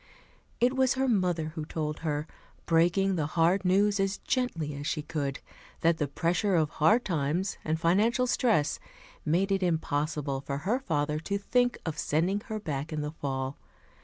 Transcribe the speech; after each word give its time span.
It 0.59 0.75
was 0.75 0.95
her 0.95 1.07
mother 1.07 1.49
who 1.49 1.63
told 1.63 1.99
her, 1.99 2.25
breaking 2.65 3.17
the 3.17 3.27
hard 3.37 3.63
news 3.63 3.99
as 3.99 4.17
gently 4.17 4.73
as 4.73 4.87
she 4.87 5.03
could, 5.03 5.41
that 5.81 5.99
the 5.99 6.07
pressure 6.07 6.55
of 6.55 6.71
hard 6.71 7.05
times 7.05 7.59
and 7.63 7.79
financial 7.79 8.25
stress 8.25 8.79
made 9.25 9.51
it 9.51 9.61
impossible 9.61 10.41
for 10.41 10.57
her 10.65 10.79
father 10.79 11.19
to 11.19 11.37
think 11.37 11.77
of 11.85 11.99
sending 11.99 12.39
her 12.47 12.59
back 12.59 12.91
in 12.91 13.01
the 13.01 13.11
fall. 13.11 13.57